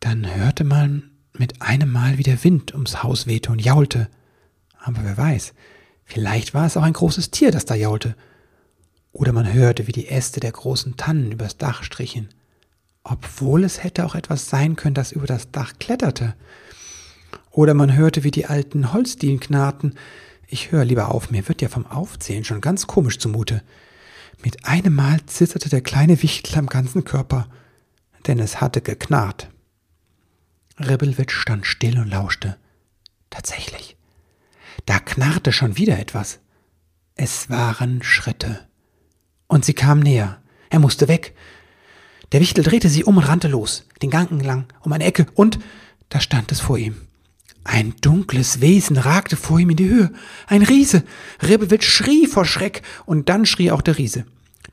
Dann 0.00 0.34
hörte 0.34 0.64
man 0.64 1.10
mit 1.32 1.62
einem 1.62 1.90
Mal 1.90 2.18
wie 2.18 2.24
der 2.24 2.42
Wind 2.42 2.74
ums 2.74 3.02
Haus 3.02 3.26
wehte 3.26 3.52
und 3.52 3.64
jaulte. 3.64 4.08
Aber 4.78 5.04
wer 5.04 5.16
weiß, 5.16 5.54
vielleicht 6.10 6.54
war 6.54 6.66
es 6.66 6.76
auch 6.76 6.82
ein 6.82 6.92
großes 6.92 7.30
Tier, 7.30 7.50
das 7.50 7.64
da 7.64 7.74
jaulte. 7.74 8.16
Oder 9.12 9.32
man 9.32 9.52
hörte, 9.52 9.86
wie 9.86 9.92
die 9.92 10.08
Äste 10.08 10.40
der 10.40 10.52
großen 10.52 10.96
Tannen 10.96 11.32
übers 11.32 11.56
Dach 11.56 11.82
strichen. 11.82 12.28
Obwohl 13.02 13.64
es 13.64 13.82
hätte 13.82 14.04
auch 14.04 14.14
etwas 14.14 14.48
sein 14.48 14.76
können, 14.76 14.94
das 14.94 15.12
über 15.12 15.26
das 15.26 15.50
Dach 15.50 15.74
kletterte. 15.78 16.34
Oder 17.50 17.74
man 17.74 17.96
hörte, 17.96 18.24
wie 18.24 18.30
die 18.30 18.46
alten 18.46 18.92
Holzdielen 18.92 19.40
knarrten, 19.40 19.94
ich 20.46 20.72
höre 20.72 20.84
lieber 20.84 21.14
auf, 21.14 21.30
mir 21.30 21.48
wird 21.48 21.62
ja 21.62 21.68
vom 21.68 21.86
Aufzählen 21.86 22.44
schon 22.44 22.60
ganz 22.60 22.88
komisch 22.88 23.18
zumute. 23.18 23.62
Mit 24.42 24.66
einem 24.66 24.94
Mal 24.94 25.24
zitterte 25.26 25.68
der 25.68 25.80
kleine 25.80 26.22
Wichtel 26.22 26.58
am 26.58 26.66
ganzen 26.66 27.04
Körper, 27.04 27.48
denn 28.26 28.38
es 28.40 28.60
hatte 28.60 28.80
geknarrt. 28.80 29.48
Ribbelwitsch 30.78 31.34
stand 31.34 31.66
still 31.66 31.98
und 31.98 32.08
lauschte. 32.08 32.56
Tatsächlich. 33.28 33.96
Da 34.86 34.98
knarrte 34.98 35.52
schon 35.52 35.76
wieder 35.76 35.98
etwas. 35.98 36.40
Es 37.14 37.50
waren 37.50 38.02
Schritte. 38.02 38.66
Und 39.46 39.64
sie 39.64 39.74
kamen 39.74 40.02
näher. 40.02 40.40
Er 40.70 40.78
musste 40.78 41.08
weg. 41.08 41.34
Der 42.32 42.40
Wichtel 42.40 42.62
drehte 42.64 42.88
sich 42.88 43.06
um 43.06 43.16
und 43.16 43.24
rannte 43.24 43.48
los, 43.48 43.84
den 44.02 44.10
Gang 44.10 44.30
entlang, 44.30 44.66
um 44.80 44.92
eine 44.92 45.04
Ecke, 45.04 45.26
und 45.34 45.58
da 46.08 46.20
stand 46.20 46.52
es 46.52 46.60
vor 46.60 46.78
ihm. 46.78 46.96
Ein 47.64 47.94
dunkles 48.00 48.60
Wesen 48.60 48.96
ragte 48.96 49.36
vor 49.36 49.58
ihm 49.58 49.70
in 49.70 49.76
die 49.76 49.88
Höhe. 49.88 50.12
Ein 50.46 50.62
Riese. 50.62 51.04
Rebewitsch 51.42 51.88
schrie 51.88 52.26
vor 52.26 52.44
Schreck, 52.44 52.82
und 53.04 53.28
dann 53.28 53.46
schrie 53.46 53.70
auch 53.70 53.82
der 53.82 53.98
Riese. 53.98 54.24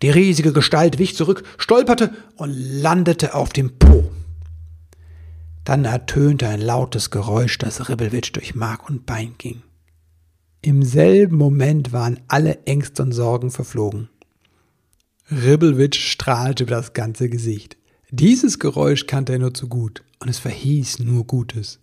Die 0.02 0.10
riesige 0.10 0.54
Gestalt 0.54 1.00
wich 1.00 1.16
zurück, 1.16 1.44
stolperte 1.58 2.14
und 2.36 2.52
landete 2.52 3.34
auf 3.34 3.50
dem 3.50 3.78
Po. 3.80 4.12
Dann 5.64 5.86
ertönte 5.86 6.48
ein 6.48 6.62
lautes 6.62 7.10
Geräusch, 7.10 7.58
das 7.58 7.90
Ribbelwitsch 7.90 8.32
durch 8.34 8.56
Mark 8.56 8.88
und 8.88 9.06
Bein 9.06 9.36
ging. 9.38 9.64
Im 10.68 10.84
selben 10.84 11.38
Moment 11.38 11.94
waren 11.94 12.20
alle 12.28 12.66
Ängste 12.66 13.02
und 13.02 13.14
Sorgen 13.14 13.52
verflogen. 13.52 14.10
Ribbelwitsch 15.32 15.98
strahlte 15.98 16.64
über 16.64 16.76
das 16.76 16.92
ganze 16.92 17.30
Gesicht. 17.30 17.78
Dieses 18.12 18.60
Geräusch 18.60 19.08
kannte 19.08 19.32
er 19.32 19.40
nur 19.40 19.54
zu 19.54 19.70
gut, 19.70 20.04
und 20.20 20.28
es 20.28 20.40
verhieß 20.40 21.00
nur 21.00 21.26
Gutes 21.26 21.80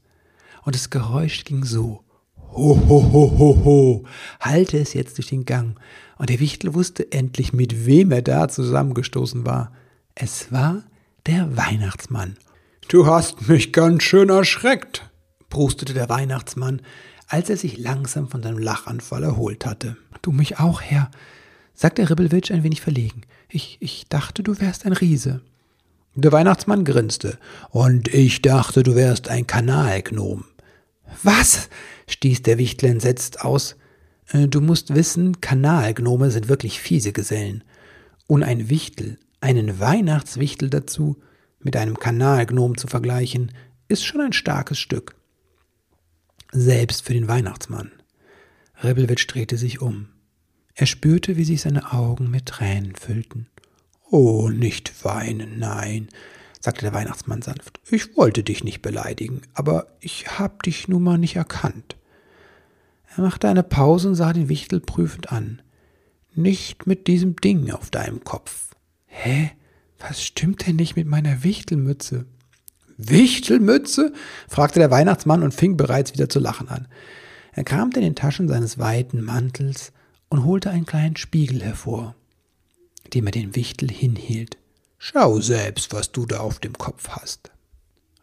und 0.64 0.74
das 0.74 0.90
Geräusch 0.90 1.44
ging 1.44 1.64
so. 1.64 2.04
Ho, 2.36 2.78
ho, 2.86 3.10
ho, 3.10 3.38
ho, 3.38 3.64
ho, 3.64 4.04
halte 4.38 4.76
es 4.76 4.92
jetzt 4.92 5.16
durch 5.16 5.30
den 5.30 5.46
Gang. 5.46 5.80
Und 6.18 6.28
der 6.28 6.40
Wichtel 6.40 6.74
wusste 6.74 7.10
endlich, 7.10 7.54
mit 7.54 7.86
wem 7.86 8.12
er 8.12 8.20
da 8.20 8.48
zusammengestoßen 8.48 9.46
war. 9.46 9.72
Es 10.14 10.52
war 10.52 10.82
der 11.24 11.56
Weihnachtsmann. 11.56 12.36
Du 12.88 13.06
hast 13.06 13.48
mich 13.48 13.72
ganz 13.72 14.02
schön 14.02 14.28
erschreckt, 14.28 15.10
prustete 15.48 15.94
der 15.94 16.10
Weihnachtsmann, 16.10 16.82
als 17.28 17.50
er 17.50 17.56
sich 17.56 17.78
langsam 17.78 18.28
von 18.28 18.42
seinem 18.42 18.58
Lachanfall 18.58 19.22
erholt 19.22 19.66
hatte. 19.66 19.96
Du 20.22 20.32
mich 20.32 20.58
auch, 20.58 20.80
Herr, 20.80 21.10
sagte 21.74 22.08
Ribbelwitsch 22.08 22.50
ein 22.50 22.62
wenig 22.62 22.80
verlegen. 22.80 23.22
Ich, 23.48 23.76
ich 23.80 24.06
dachte, 24.08 24.42
du 24.42 24.60
wärst 24.60 24.86
ein 24.86 24.92
Riese. 24.92 25.40
Der 26.14 26.32
Weihnachtsmann 26.32 26.84
grinste. 26.84 27.38
Und 27.70 28.08
ich 28.08 28.40
dachte, 28.42 28.82
du 28.82 28.94
wärst 28.94 29.28
ein 29.28 29.46
Kanalgnom. 29.46 30.44
Was? 31.22 31.68
stieß 32.06 32.42
der 32.42 32.58
Wichtel 32.58 32.90
entsetzt 32.90 33.40
aus. 33.40 33.76
Äh, 34.28 34.48
du 34.48 34.60
musst 34.60 34.94
wissen, 34.94 35.40
Kanalgnome 35.40 36.30
sind 36.30 36.48
wirklich 36.48 36.80
fiese 36.80 37.12
Gesellen. 37.12 37.64
Und 38.26 38.42
ein 38.42 38.68
Wichtel, 38.68 39.18
einen 39.40 39.80
Weihnachtswichtel 39.80 40.70
dazu, 40.70 41.16
mit 41.60 41.76
einem 41.76 41.98
Kanalgnom 41.98 42.76
zu 42.76 42.86
vergleichen, 42.86 43.52
ist 43.88 44.04
schon 44.04 44.20
ein 44.20 44.32
starkes 44.32 44.78
Stück. 44.78 45.16
Selbst 46.56 47.04
für 47.04 47.14
den 47.14 47.26
Weihnachtsmann. 47.26 47.90
Rebelwitsch 48.80 49.26
drehte 49.26 49.56
sich 49.56 49.82
um. 49.82 50.10
Er 50.76 50.86
spürte, 50.86 51.36
wie 51.36 51.42
sich 51.42 51.62
seine 51.62 51.92
Augen 51.92 52.30
mit 52.30 52.46
Tränen 52.46 52.94
füllten. 52.94 53.48
Oh, 54.08 54.48
nicht 54.50 55.04
weinen, 55.04 55.58
nein, 55.58 56.06
sagte 56.60 56.82
der 56.82 56.92
Weihnachtsmann 56.94 57.42
sanft. 57.42 57.80
Ich 57.90 58.16
wollte 58.16 58.44
dich 58.44 58.62
nicht 58.62 58.82
beleidigen, 58.82 59.42
aber 59.52 59.88
ich 59.98 60.38
hab 60.38 60.62
dich 60.62 60.86
nun 60.86 61.02
mal 61.02 61.18
nicht 61.18 61.34
erkannt. 61.34 61.96
Er 63.16 63.24
machte 63.24 63.48
eine 63.48 63.64
Pause 63.64 64.10
und 64.10 64.14
sah 64.14 64.32
den 64.32 64.48
Wichtel 64.48 64.78
prüfend 64.78 65.32
an. 65.32 65.60
Nicht 66.36 66.86
mit 66.86 67.08
diesem 67.08 67.34
Ding 67.34 67.72
auf 67.72 67.90
deinem 67.90 68.22
Kopf. 68.22 68.76
Hä? 69.06 69.50
Was 69.98 70.22
stimmt 70.22 70.68
denn 70.68 70.76
nicht 70.76 70.94
mit 70.94 71.08
meiner 71.08 71.42
Wichtelmütze? 71.42 72.26
Wichtelmütze? 72.96 74.12
fragte 74.48 74.78
der 74.78 74.90
Weihnachtsmann 74.90 75.42
und 75.42 75.54
fing 75.54 75.76
bereits 75.76 76.12
wieder 76.12 76.28
zu 76.28 76.38
lachen 76.40 76.68
an. 76.68 76.88
Er 77.52 77.64
kramte 77.64 78.00
in 78.00 78.04
den 78.04 78.14
Taschen 78.14 78.48
seines 78.48 78.78
weiten 78.78 79.22
Mantels 79.22 79.92
und 80.28 80.44
holte 80.44 80.70
einen 80.70 80.86
kleinen 80.86 81.16
Spiegel 81.16 81.62
hervor, 81.62 82.14
dem 83.12 83.26
er 83.26 83.32
den 83.32 83.54
Wichtel 83.54 83.90
hinhielt. 83.90 84.58
Schau 84.98 85.40
selbst, 85.40 85.92
was 85.92 86.12
du 86.12 86.26
da 86.26 86.38
auf 86.38 86.58
dem 86.58 86.72
Kopf 86.72 87.10
hast. 87.10 87.52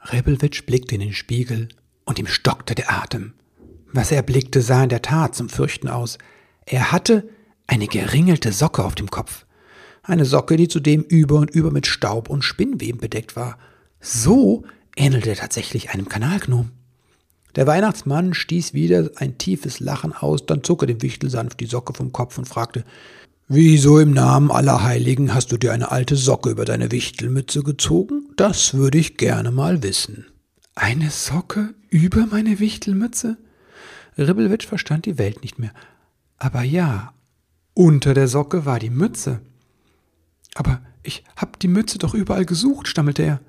Rebelwitsch 0.03 0.65
blickte 0.65 0.95
in 0.95 1.01
den 1.01 1.13
Spiegel 1.13 1.69
und 2.05 2.19
ihm 2.19 2.27
stockte 2.27 2.75
der 2.75 2.91
Atem. 2.91 3.33
Was 3.93 4.11
er 4.11 4.23
blickte, 4.23 4.61
sah 4.61 4.83
in 4.83 4.89
der 4.89 5.01
Tat 5.01 5.35
zum 5.35 5.49
Fürchten 5.49 5.87
aus. 5.87 6.17
Er 6.65 6.91
hatte 6.91 7.29
eine 7.67 7.87
geringelte 7.87 8.51
Socke 8.51 8.83
auf 8.83 8.95
dem 8.95 9.11
Kopf. 9.11 9.45
Eine 10.03 10.25
Socke, 10.25 10.57
die 10.57 10.67
zudem 10.67 11.03
über 11.03 11.35
und 11.35 11.51
über 11.51 11.71
mit 11.71 11.87
Staub 11.87 12.29
und 12.29 12.43
Spinnweben 12.43 12.99
bedeckt 12.99 13.35
war. 13.35 13.57
So 14.01 14.63
ähnelte 14.95 15.29
er 15.29 15.35
tatsächlich 15.35 15.91
einem 15.91 16.09
Kanalgnom. 16.09 16.71
Der 17.55 17.67
Weihnachtsmann 17.67 18.33
stieß 18.33 18.73
wieder 18.73 19.11
ein 19.17 19.37
tiefes 19.37 19.79
Lachen 19.79 20.13
aus, 20.13 20.45
dann 20.45 20.63
zog 20.63 20.83
er 20.83 20.87
dem 20.87 21.01
Wichtel 21.01 21.29
sanft 21.29 21.59
die 21.59 21.65
Socke 21.65 21.93
vom 21.93 22.11
Kopf 22.11 22.37
und 22.37 22.47
fragte, 22.47 22.83
Wieso 23.47 23.99
im 23.99 24.11
Namen 24.11 24.49
aller 24.49 24.81
Heiligen 24.81 25.33
hast 25.33 25.51
du 25.51 25.57
dir 25.57 25.73
eine 25.73 25.91
alte 25.91 26.15
Socke 26.15 26.49
über 26.49 26.63
deine 26.63 26.89
Wichtelmütze 26.91 27.63
gezogen? 27.63 28.29
Das 28.37 28.73
würde 28.73 28.97
ich 28.97 29.17
gerne 29.17 29.51
mal 29.51 29.83
wissen. 29.83 30.25
Eine 30.73 31.09
Socke 31.09 31.73
über 31.89 32.25
meine 32.27 32.59
Wichtelmütze? 32.59 33.37
Ribbelwitsch 34.17 34.65
verstand 34.65 35.05
die 35.05 35.17
Welt 35.17 35.41
nicht 35.41 35.59
mehr. 35.59 35.73
Aber 36.37 36.63
ja, 36.63 37.13
unter 37.73 38.13
der 38.13 38.29
Socke 38.29 38.65
war 38.65 38.79
die 38.79 38.89
Mütze. 38.89 39.41
Aber 40.55 40.81
ich 41.03 41.25
hab 41.35 41.59
die 41.59 41.67
Mütze 41.67 41.97
doch 41.97 42.13
überall 42.13 42.45
gesucht, 42.45 42.87
stammelte 42.87 43.23
er. 43.23 43.41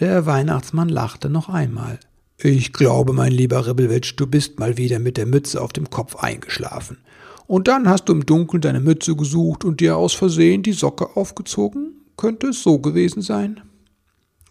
Der 0.00 0.26
Weihnachtsmann 0.26 0.88
lachte 0.88 1.30
noch 1.30 1.48
einmal. 1.48 2.00
Ich 2.36 2.72
glaube, 2.72 3.12
mein 3.12 3.30
lieber 3.30 3.66
Ribbelwitsch, 3.66 4.14
du 4.16 4.26
bist 4.26 4.58
mal 4.58 4.76
wieder 4.76 4.98
mit 4.98 5.16
der 5.16 5.26
Mütze 5.26 5.62
auf 5.62 5.72
dem 5.72 5.88
Kopf 5.88 6.16
eingeschlafen. 6.16 6.98
Und 7.46 7.68
dann 7.68 7.88
hast 7.88 8.08
du 8.08 8.12
im 8.12 8.26
Dunkeln 8.26 8.60
deine 8.60 8.80
Mütze 8.80 9.14
gesucht 9.14 9.64
und 9.64 9.80
dir 9.80 9.96
aus 9.96 10.14
Versehen 10.14 10.62
die 10.62 10.72
Socke 10.72 11.16
aufgezogen? 11.16 11.92
Könnte 12.16 12.48
es 12.48 12.62
so 12.62 12.78
gewesen 12.78 13.22
sein? 13.22 13.60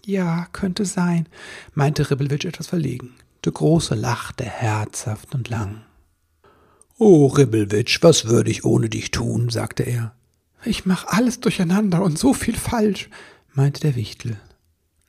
Ja, 0.05 0.47
könnte 0.53 0.85
sein, 0.85 1.27
meinte 1.73 2.09
Ribbelwitsch 2.09 2.45
etwas 2.45 2.67
verlegen. 2.67 3.11
Der 3.43 3.51
Große 3.51 3.95
lachte 3.95 4.45
herzhaft 4.45 5.35
und 5.35 5.49
lang. 5.49 5.81
Oh, 6.97 7.27
Ribbelwitsch, 7.27 7.99
was 8.01 8.25
würde 8.25 8.51
ich 8.51 8.63
ohne 8.63 8.89
dich 8.89 9.11
tun? 9.11 9.49
sagte 9.49 9.83
er. 9.83 10.13
Ich 10.63 10.85
mach 10.85 11.05
alles 11.07 11.41
durcheinander 11.41 12.01
und 12.01 12.17
so 12.17 12.33
viel 12.33 12.55
falsch, 12.55 13.09
meinte 13.53 13.81
der 13.81 13.95
Wichtel. 13.95 14.37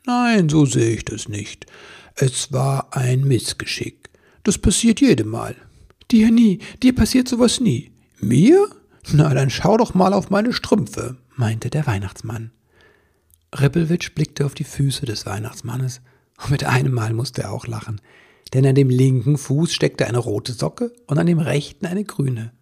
Nein, 0.07 0.49
so 0.49 0.67
sehe 0.67 0.97
ich 0.97 1.05
das 1.05 1.29
nicht. 1.29 1.67
Es 2.15 2.53
war 2.53 2.95
ein 2.95 3.25
Missgeschick. 3.25 4.11
Das 4.43 4.59
passiert 4.59 5.01
jedem 5.01 5.29
Mal. 5.29 5.57
Dir 6.11 6.31
nie, 6.31 6.61
dir 6.83 6.95
passiert 6.95 7.29
sowas 7.29 7.61
nie. 7.61 7.93
Mir? 8.21 8.69
Na, 9.13 9.33
dann 9.33 9.51
schau 9.51 9.77
doch 9.77 9.95
mal 9.95 10.13
auf 10.13 10.31
meine 10.31 10.53
Strümpfe, 10.53 11.17
meinte 11.37 11.71
der 11.71 11.87
Weihnachtsmann. 11.87 12.53
Rippelwitsch 13.59 14.15
blickte 14.15 14.45
auf 14.45 14.55
die 14.55 14.65
Füße 14.65 15.07
des 15.07 15.27
Weihnachtsmannes 15.27 16.01
und 16.43 16.51
mit 16.51 16.65
einem 16.65 16.93
Mal 16.93 17.13
musste 17.13 17.43
er 17.43 17.53
auch 17.53 17.67
lachen, 17.67 18.01
denn 18.53 18.67
an 18.67 18.75
dem 18.75 18.91
linken 18.91 19.39
Fuß 19.39 19.73
steckte 19.73 20.07
eine 20.07 20.19
rote 20.19 20.53
Socke 20.53 20.93
und 21.07 21.19
an 21.19 21.27
dem 21.27 21.39
rechten 21.39 21.87
eine 21.87 22.05
grüne. 22.05 22.53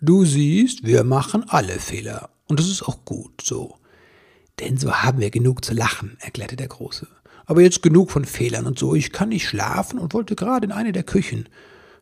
Du 0.00 0.24
siehst, 0.24 0.84
wir 0.84 1.04
machen 1.04 1.44
alle 1.48 1.78
Fehler. 1.78 2.30
Und 2.46 2.60
das 2.60 2.68
ist 2.68 2.82
auch 2.82 3.04
gut 3.04 3.40
so. 3.42 3.78
Denn 4.60 4.76
so 4.76 4.92
haben 4.92 5.20
wir 5.20 5.30
genug 5.30 5.64
zu 5.64 5.74
lachen, 5.74 6.16
erklärte 6.20 6.56
der 6.56 6.68
Große. 6.68 7.08
Aber 7.46 7.60
jetzt 7.60 7.82
genug 7.82 8.10
von 8.10 8.24
Fehlern 8.24 8.66
und 8.66 8.78
so. 8.78 8.94
Ich 8.94 9.12
kann 9.12 9.28
nicht 9.30 9.46
schlafen 9.46 9.98
und 9.98 10.14
wollte 10.14 10.36
gerade 10.36 10.66
in 10.66 10.72
eine 10.72 10.92
der 10.92 11.02
Küchen. 11.02 11.48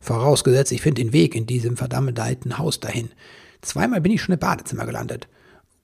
Vorausgesetzt, 0.00 0.72
ich 0.72 0.82
finde 0.82 1.02
den 1.02 1.12
Weg 1.12 1.34
in 1.34 1.46
diesem 1.46 1.76
verdammten 1.76 2.58
Haus 2.58 2.80
dahin. 2.80 3.10
Zweimal 3.60 4.00
bin 4.00 4.12
ich 4.12 4.22
schon 4.22 4.34
im 4.34 4.38
Badezimmer 4.38 4.86
gelandet. 4.86 5.28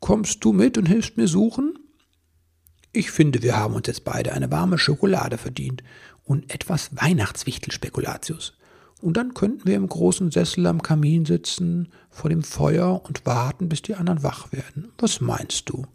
Kommst 0.01 0.45
du 0.45 0.53
mit 0.53 0.79
und 0.79 0.87
hilfst 0.87 1.17
mir 1.17 1.29
suchen? 1.29 1.79
Ich 2.93 3.11
finde, 3.11 3.43
wir 3.43 3.57
haben 3.57 3.75
uns 3.75 3.87
jetzt 3.87 4.05
beide 4.05 4.33
eine 4.33 4.51
warme 4.51 4.79
Schokolade 4.79 5.39
verdient 5.39 5.83
und 6.25 6.53
etwas 6.53 6.91
Weihnachtswichtelspekulatius. 6.97 8.55
Und 9.01 9.17
dann 9.17 9.35
könnten 9.35 9.67
wir 9.67 9.77
im 9.77 9.89
großen 9.89 10.31
Sessel 10.31 10.67
am 10.67 10.83
Kamin 10.83 11.25
sitzen, 11.25 11.89
vor 12.11 12.31
dem 12.31 12.43
Feuer 12.43 13.03
und 13.05 13.25
warten, 13.27 13.69
bis 13.69 13.83
die 13.83 13.95
anderen 13.95 14.23
wach 14.23 14.51
werden. 14.53 14.93
Was 14.99 15.21
meinst 15.21 15.69
du? 15.69 15.87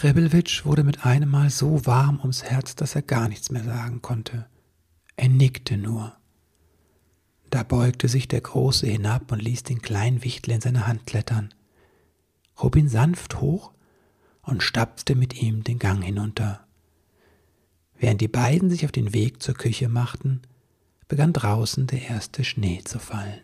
Rebelwitsch 0.00 0.64
wurde 0.64 0.84
mit 0.84 1.04
einem 1.04 1.28
Mal 1.28 1.50
so 1.50 1.84
warm 1.84 2.20
ums 2.20 2.44
Herz, 2.44 2.76
dass 2.76 2.94
er 2.94 3.02
gar 3.02 3.28
nichts 3.28 3.50
mehr 3.50 3.64
sagen 3.64 4.00
konnte. 4.00 4.46
Er 5.16 5.28
nickte 5.28 5.76
nur. 5.76 6.16
Da 7.50 7.64
beugte 7.64 8.08
sich 8.08 8.28
der 8.28 8.40
Große 8.40 8.86
hinab 8.86 9.32
und 9.32 9.42
ließ 9.42 9.64
den 9.64 9.82
kleinen 9.82 10.22
Wichtel 10.22 10.52
in 10.52 10.60
seine 10.60 10.86
Hand 10.86 11.06
klettern, 11.06 11.52
hob 12.58 12.76
ihn 12.76 12.88
sanft 12.88 13.40
hoch 13.40 13.72
und 14.42 14.62
stapfte 14.62 15.16
mit 15.16 15.42
ihm 15.42 15.64
den 15.64 15.80
Gang 15.80 16.04
hinunter. 16.04 16.66
Während 17.96 18.20
die 18.20 18.28
beiden 18.28 18.70
sich 18.70 18.84
auf 18.84 18.92
den 18.92 19.12
Weg 19.12 19.42
zur 19.42 19.54
Küche 19.54 19.88
machten, 19.88 20.42
begann 21.08 21.32
draußen 21.32 21.88
der 21.88 22.02
erste 22.02 22.44
Schnee 22.44 22.82
zu 22.84 23.00
fallen. 23.00 23.40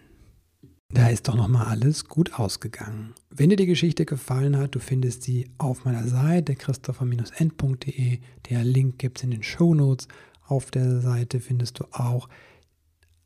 Da 0.95 1.09
ist 1.09 1.27
doch 1.27 1.35
nochmal 1.35 1.67
alles 1.67 2.05
gut 2.05 2.39
ausgegangen. 2.39 3.15
Wenn 3.29 3.51
dir 3.51 3.57
die 3.57 3.67
Geschichte 3.67 4.07
gefallen 4.07 4.57
hat, 4.57 4.77
du 4.77 4.79
findest 4.79 5.25
sie 5.25 5.51
auf 5.59 5.85
meiner 5.85 6.07
Seite 6.07 6.55
christopher-end.de. 6.55 8.19
Der 8.49 8.65
Link 8.65 8.99
gibt 8.99 9.19
es 9.19 9.25
in 9.25 9.33
den 9.33 9.43
Show 9.43 9.75
Notes. 9.75 10.07
Auf 10.47 10.71
der 10.71 11.01
Seite 11.01 11.41
findest 11.41 11.81
du 11.81 11.85
auch 11.91 12.29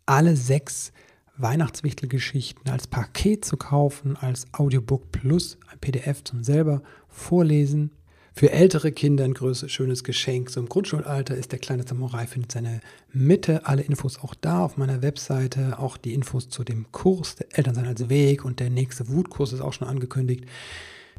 alle 0.07 0.35
sechs 0.35 0.93
Weihnachtswichtelgeschichten 1.37 2.73
als 2.73 2.87
Paket 2.87 3.45
zu 3.45 3.59
kaufen, 3.59 4.17
als 4.17 4.47
Audiobook 4.55 5.13
plus 5.13 5.59
ein 5.71 5.79
PDF 5.79 6.25
zum 6.25 6.43
selber 6.43 6.83
vorlesen. 7.07 7.91
Für 8.39 8.53
ältere 8.53 8.93
Kinder 8.93 9.25
ein 9.25 9.35
größeres, 9.35 9.73
schönes 9.73 10.05
Geschenk. 10.05 10.51
So 10.51 10.61
im 10.61 10.69
Grundschulalter 10.69 11.35
ist 11.35 11.51
der 11.51 11.59
kleine 11.59 11.83
Samurai, 11.85 12.29
findet 12.29 12.53
seine 12.53 12.81
Mitte. 13.13 13.67
Alle 13.67 13.83
Infos 13.83 14.21
auch 14.23 14.33
da 14.33 14.65
auf 14.65 14.77
meiner 14.77 15.03
Webseite. 15.03 15.81
Auch 15.81 15.97
die 15.97 16.15
Infos 16.15 16.49
zu 16.49 16.63
dem 16.63 16.87
Kurs, 16.93 17.35
der 17.35 17.49
Elternsein 17.59 17.89
als 17.89 18.09
Weg 18.09 18.45
und 18.45 18.61
der 18.61 18.71
nächste 18.71 19.09
Wutkurs 19.09 19.53
ist 19.53 19.61
auch 19.61 19.73
schon 19.73 19.89
angekündigt. 19.89 20.45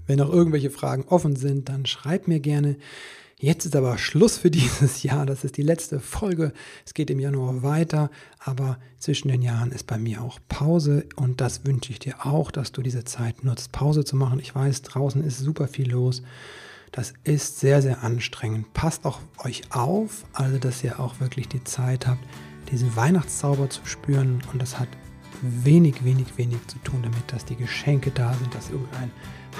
Wenn 0.07 0.19
noch 0.19 0.31
irgendwelche 0.31 0.69
Fragen 0.69 1.03
offen 1.09 1.35
sind, 1.35 1.67
dann 1.67 1.85
schreib 1.85 2.29
mir 2.29 2.39
gerne. 2.39 2.77
Jetzt 3.37 3.65
ist 3.65 3.75
aber 3.75 3.97
Schluss 3.97 4.37
für 4.37 4.49
dieses 4.51 5.03
Jahr. 5.03 5.25
Das 5.25 5.43
ist 5.43 5.57
die 5.57 5.61
letzte 5.61 5.99
Folge. 5.99 6.53
Es 6.85 6.93
geht 6.93 7.09
im 7.09 7.19
Januar 7.19 7.63
weiter, 7.63 8.11
aber 8.39 8.79
zwischen 8.97 9.27
den 9.27 9.41
Jahren 9.41 9.73
ist 9.73 9.87
bei 9.87 9.97
mir 9.97 10.21
auch 10.21 10.39
Pause 10.47 11.03
und 11.17 11.41
das 11.41 11.65
wünsche 11.65 11.91
ich 11.91 11.99
dir 11.99 12.25
auch, 12.25 12.49
dass 12.49 12.71
du 12.71 12.81
diese 12.81 13.03
Zeit 13.03 13.43
nutzt, 13.43 13.73
Pause 13.73 14.05
zu 14.05 14.15
machen. 14.15 14.39
Ich 14.39 14.55
weiß, 14.55 14.83
draußen 14.83 15.21
ist 15.21 15.39
super 15.39 15.67
viel 15.67 15.91
los. 15.91 16.23
Das 16.91 17.13
ist 17.23 17.59
sehr, 17.59 17.81
sehr 17.81 18.03
anstrengend. 18.03 18.73
Passt 18.73 19.05
auch 19.05 19.19
euch 19.43 19.61
auf, 19.71 20.25
also 20.33 20.57
dass 20.57 20.83
ihr 20.83 20.99
auch 20.99 21.19
wirklich 21.19 21.47
die 21.47 21.63
Zeit 21.63 22.07
habt, 22.07 22.23
diesen 22.71 22.95
Weihnachtszauber 22.95 23.69
zu 23.69 23.85
spüren. 23.85 24.41
Und 24.51 24.61
das 24.61 24.79
hat 24.79 24.87
wenig, 25.41 26.03
wenig, 26.03 26.37
wenig 26.37 26.65
zu 26.67 26.79
tun 26.79 27.01
damit, 27.03 27.31
dass 27.31 27.45
die 27.45 27.55
Geschenke 27.55 28.11
da 28.11 28.33
sind, 28.33 28.53
dass 28.55 28.69
irgendeine 28.69 29.11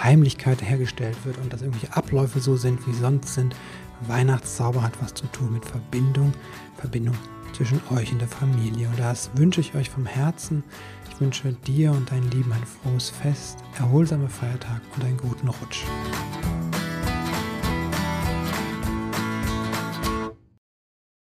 Heimlichkeit 0.02 0.62
hergestellt 0.62 1.18
wird 1.24 1.38
und 1.38 1.54
dass 1.54 1.62
irgendwelche 1.62 1.96
Abläufe 1.96 2.40
so 2.40 2.58
sind, 2.58 2.86
wie 2.88 2.94
sonst 2.94 3.34
sind. 3.34 3.56
Weihnachtszauber 4.08 4.82
hat 4.82 5.02
was 5.02 5.14
zu 5.14 5.28
tun 5.28 5.54
mit 5.54 5.66
Verbindung, 5.66 6.34
Verbindung 6.78 7.16
zwischen 7.54 7.82
euch 7.92 8.12
und 8.12 8.20
der 8.20 8.28
Familie. 8.28 8.88
Und 8.88 9.00
das 9.00 9.30
wünsche 9.36 9.62
ich 9.62 9.76
euch 9.76 9.90
vom 9.90 10.06
Herzen. 10.06 10.64
Ich 11.10 11.20
wünsche 11.20 11.52
dir 11.68 11.92
und 11.92 12.10
deinen 12.12 12.30
Lieben 12.32 12.52
ein 12.54 12.64
frohes 12.64 13.10
Fest, 13.10 13.60
erholsame 13.78 14.30
Feiertag 14.30 14.82
und 14.96 15.04
einen 15.04 15.18
guten 15.18 15.50
Rutsch. 15.50 15.84